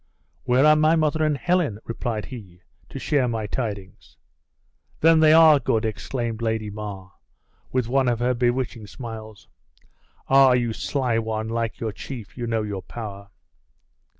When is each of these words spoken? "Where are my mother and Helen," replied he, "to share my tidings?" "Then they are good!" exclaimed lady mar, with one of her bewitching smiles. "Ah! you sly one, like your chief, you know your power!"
"Where 0.45 0.65
are 0.65 0.75
my 0.75 0.95
mother 0.95 1.23
and 1.23 1.37
Helen," 1.37 1.77
replied 1.85 2.25
he, 2.25 2.63
"to 2.89 2.97
share 2.97 3.27
my 3.27 3.45
tidings?" 3.45 4.17
"Then 5.01 5.19
they 5.19 5.31
are 5.31 5.59
good!" 5.59 5.85
exclaimed 5.85 6.41
lady 6.41 6.71
mar, 6.71 7.13
with 7.71 7.87
one 7.87 8.07
of 8.07 8.17
her 8.17 8.33
bewitching 8.33 8.87
smiles. 8.87 9.47
"Ah! 10.27 10.53
you 10.53 10.73
sly 10.73 11.19
one, 11.19 11.49
like 11.49 11.79
your 11.79 11.91
chief, 11.91 12.35
you 12.35 12.47
know 12.47 12.63
your 12.63 12.81
power!" 12.81 13.29